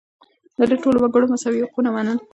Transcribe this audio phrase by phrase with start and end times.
[0.57, 2.17] ده د ټولو وګړو مساوي حقونه منل.